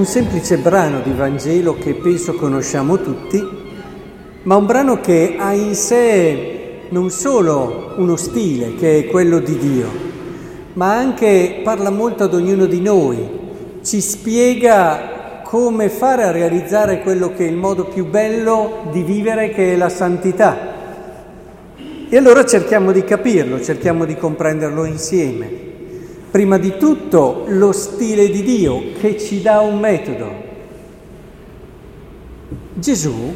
[0.00, 3.46] un semplice brano di Vangelo che penso conosciamo tutti,
[4.44, 9.58] ma un brano che ha in sé non solo uno stile, che è quello di
[9.58, 9.88] Dio,
[10.72, 13.28] ma anche parla molto ad ognuno di noi,
[13.82, 19.50] ci spiega come fare a realizzare quello che è il modo più bello di vivere,
[19.50, 20.56] che è la santità.
[22.08, 25.69] E allora cerchiamo di capirlo, cerchiamo di comprenderlo insieme.
[26.30, 30.32] Prima di tutto lo stile di Dio che ci dà un metodo.
[32.74, 33.34] Gesù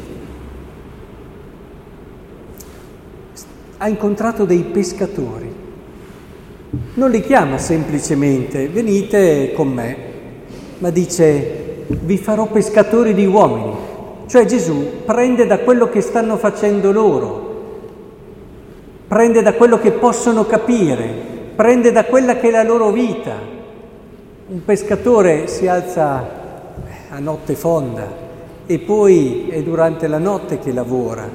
[3.77, 5.53] ha incontrato dei pescatori.
[6.93, 9.97] Non li chiama semplicemente venite con me,
[10.77, 13.75] ma dice vi farò pescatori di uomini.
[14.25, 17.43] Cioè Gesù prende da quello che stanno facendo loro,
[19.09, 23.33] prende da quello che possono capire, prende da quella che è la loro vita.
[24.47, 26.43] Un pescatore si alza
[27.09, 28.23] a notte fonda
[28.65, 31.27] e poi è durante la notte che lavora.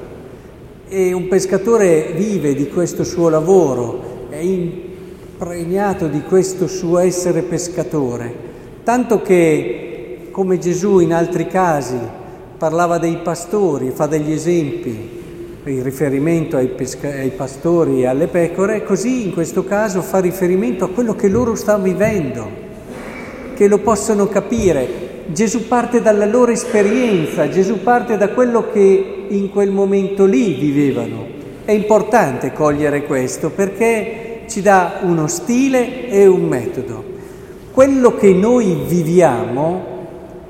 [0.87, 8.33] E un pescatore vive di questo suo lavoro, è impregnato di questo suo essere pescatore,
[8.83, 11.97] tanto che come Gesù in altri casi
[12.57, 15.20] parlava dei pastori, fa degli esempi,
[15.65, 20.85] in riferimento ai, pesca- ai, pastori e alle pecore, così in questo caso fa riferimento
[20.85, 22.49] a quello che loro stanno vivendo,
[23.53, 25.09] che lo possono capire.
[25.27, 31.27] Gesù parte dalla loro esperienza, Gesù parte da quello che in quel momento lì vivevano.
[31.63, 37.03] È importante cogliere questo perché ci dà uno stile e un metodo.
[37.71, 39.89] Quello che noi viviamo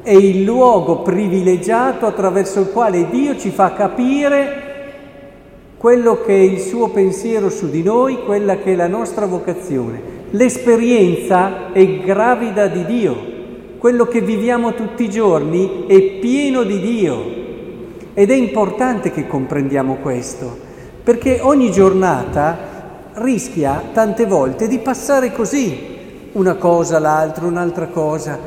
[0.04, 4.61] è il luogo privilegiato attraverso il quale Dio ci fa capire
[5.82, 10.00] quello che è il suo pensiero su di noi, quella che è la nostra vocazione.
[10.30, 13.16] L'esperienza è gravida di Dio,
[13.80, 17.24] quello che viviamo tutti i giorni è pieno di Dio
[18.14, 20.56] ed è importante che comprendiamo questo,
[21.02, 25.80] perché ogni giornata rischia tante volte di passare così,
[26.34, 28.38] una cosa, l'altra, un'altra cosa.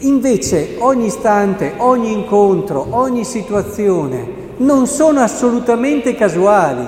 [0.00, 6.86] Invece ogni istante, ogni incontro, ogni situazione, non sono assolutamente casuali,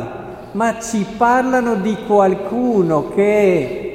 [0.53, 3.87] ma ci parlano di qualcuno che è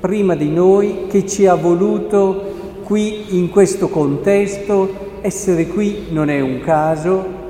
[0.00, 2.50] prima di noi, che ci ha voluto
[2.84, 7.40] qui in questo contesto, essere qui non è un caso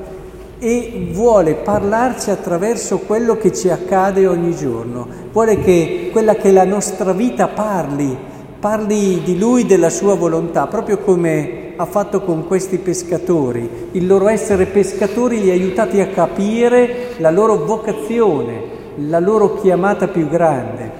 [0.59, 6.65] e vuole parlarci attraverso quello che ci accade ogni giorno, vuole che quella che la
[6.65, 8.17] nostra vita parli,
[8.61, 13.89] parli di lui, della sua volontà, proprio come ha fatto con questi pescatori.
[13.93, 18.63] Il loro essere pescatori li ha aiutati a capire la loro vocazione,
[18.97, 20.91] la loro chiamata più grande.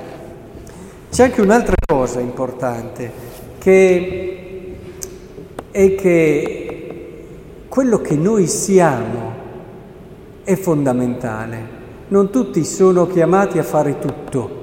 [1.11, 3.11] C'è anche un'altra cosa importante,
[3.59, 4.77] che
[5.71, 6.67] è che
[7.69, 9.33] quello che noi siamo
[10.45, 11.81] è fondamentale.
[12.09, 14.61] Non tutti sono chiamati a fare tutto.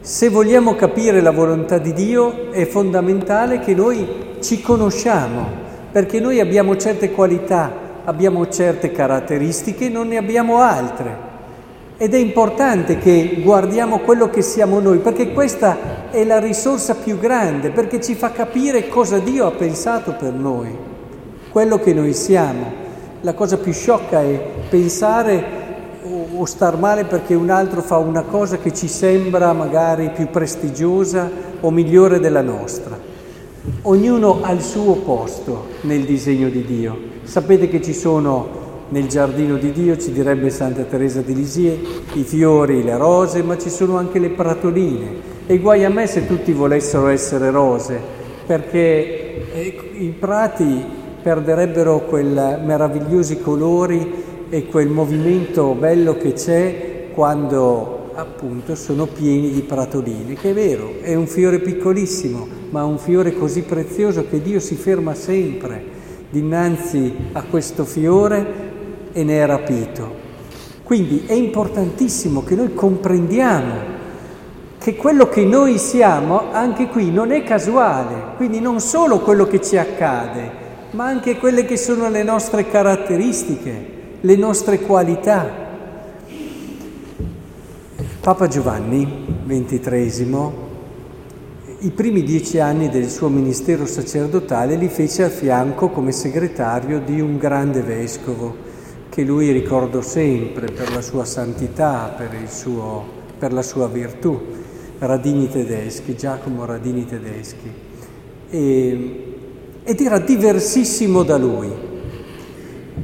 [0.00, 4.06] Se vogliamo capire la volontà di Dio è fondamentale che noi
[4.48, 5.46] ci conosciamo,
[5.92, 7.70] perché noi abbiamo certe qualità,
[8.06, 11.26] abbiamo certe caratteristiche, non ne abbiamo altre.
[11.98, 17.18] Ed è importante che guardiamo quello che siamo noi, perché questa è la risorsa più
[17.18, 20.74] grande, perché ci fa capire cosa Dio ha pensato per noi,
[21.50, 22.72] quello che noi siamo.
[23.20, 25.44] La cosa più sciocca è pensare
[26.34, 31.30] o, star male perché un altro fa una cosa che ci sembra magari più prestigiosa
[31.60, 32.97] o migliore della nostra.
[33.82, 36.98] Ognuno ha il suo posto nel disegno di Dio.
[37.22, 41.78] Sapete che ci sono nel giardino di Dio, ci direbbe Santa Teresa di Lisie,
[42.14, 45.36] i fiori, le rose, ma ci sono anche le pratoline.
[45.46, 48.00] E guai a me se tutti volessero essere rose,
[48.46, 50.84] perché eh, i prati
[51.22, 59.60] perderebbero quei meravigliosi colori e quel movimento bello che c'è quando appunto sono pieni di
[59.62, 64.60] pratoline, che è vero, è un fiore piccolissimo, ma un fiore così prezioso che Dio
[64.60, 65.96] si ferma sempre
[66.30, 68.66] dinanzi a questo fiore
[69.12, 70.26] e ne è rapito.
[70.82, 73.96] Quindi è importantissimo che noi comprendiamo
[74.78, 79.60] che quello che noi siamo anche qui non è casuale, quindi non solo quello che
[79.60, 85.66] ci accade, ma anche quelle che sono le nostre caratteristiche, le nostre qualità.
[88.20, 90.66] Papa Giovanni XXIII,
[91.80, 97.20] i primi dieci anni del suo ministero sacerdotale li fece a fianco come segretario di
[97.20, 98.56] un grande vescovo,
[99.08, 103.04] che lui ricordò sempre per la sua santità, per, suo,
[103.38, 104.40] per la sua virtù,
[104.98, 107.72] Radini Tedeschi, Giacomo Radini Tedeschi.
[108.50, 109.28] E
[109.88, 111.72] ed era diversissimo da lui,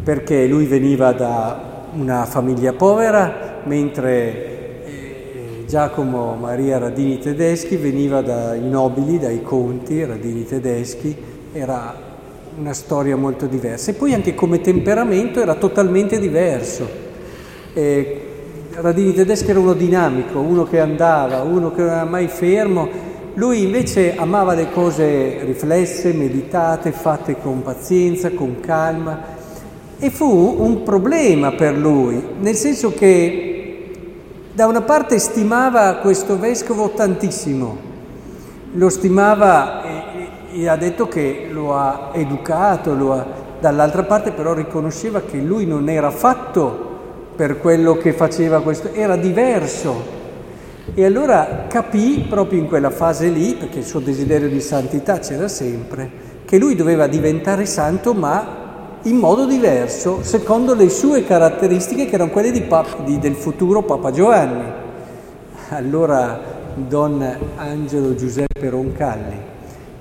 [0.02, 4.63] perché lui veniva da una famiglia povera, mentre
[5.74, 11.16] Giacomo Maria Radini Tedeschi veniva dai nobili, dai conti Radini Tedeschi,
[11.52, 11.92] era
[12.56, 13.90] una storia molto diversa.
[13.90, 16.88] E poi anche come temperamento era totalmente diverso.
[17.72, 18.20] Eh,
[18.74, 22.88] Radini Tedeschi era uno dinamico, uno che andava, uno che non era mai fermo.
[23.34, 29.20] Lui invece amava le cose riflesse, meditate, fatte con pazienza, con calma.
[29.98, 33.53] E fu un problema per lui, nel senso che
[34.54, 37.76] da una parte stimava questo vescovo tantissimo,
[38.74, 43.26] lo stimava e, e ha detto che lo ha educato, lo ha,
[43.58, 46.92] dall'altra parte però riconosceva che lui non era fatto
[47.34, 50.22] per quello che faceva questo, era diverso.
[50.94, 55.48] E allora capì proprio in quella fase lì, perché il suo desiderio di santità c'era
[55.48, 56.08] sempre,
[56.44, 58.62] che lui doveva diventare santo ma
[59.04, 63.82] in modo diverso, secondo le sue caratteristiche che erano quelle di Papa, di, del futuro
[63.82, 64.64] Papa Giovanni,
[65.68, 66.40] allora
[66.74, 67.22] Don
[67.56, 69.36] Angelo Giuseppe Roncalli,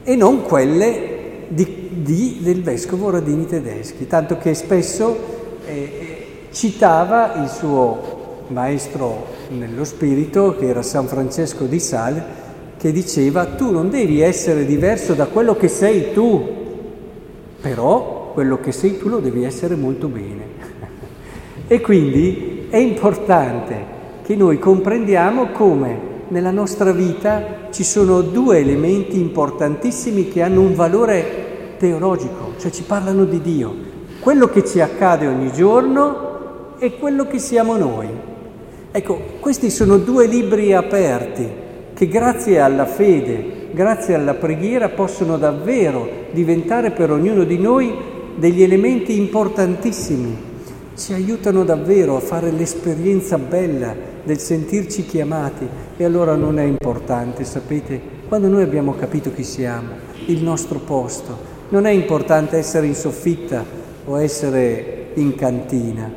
[0.03, 5.17] e non quelle di, del vescovo Radini Tedeschi, tanto che spesso
[5.65, 12.41] eh, citava il suo maestro nello spirito, che era San Francesco di Sale,
[12.77, 16.61] che diceva tu non devi essere diverso da quello che sei tu,
[17.61, 20.45] però quello che sei tu lo devi essere molto bene.
[21.67, 23.91] e quindi è importante
[24.23, 30.73] che noi comprendiamo come nella nostra vita ci sono due elementi importantissimi che hanno un
[30.73, 33.91] valore teologico, cioè ci parlano di Dio.
[34.19, 38.07] Quello che ci accade ogni giorno e quello che siamo noi.
[38.91, 41.47] Ecco, questi sono due libri aperti
[41.93, 48.63] che grazie alla fede, grazie alla preghiera possono davvero diventare per ognuno di noi degli
[48.63, 50.51] elementi importantissimi.
[50.95, 57.43] Ci aiutano davvero a fare l'esperienza bella del sentirci chiamati e allora non è importante,
[57.43, 59.89] sapete, quando noi abbiamo capito chi siamo,
[60.27, 63.65] il nostro posto, non è importante essere in soffitta
[64.05, 66.11] o essere in cantina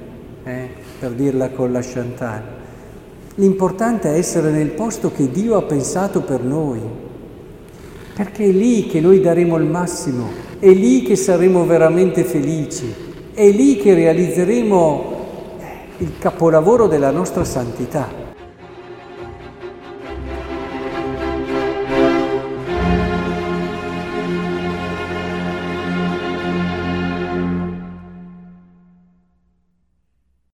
[0.44, 2.42] eh, per dirla con la Chantal.
[3.36, 6.80] L'importante è essere nel posto che Dio ha pensato per noi,
[8.16, 12.90] perché è lì che noi daremo il massimo, è lì che saremo veramente felici,
[13.34, 15.14] è lì che realizzeremo
[15.98, 18.25] il capolavoro della nostra santità.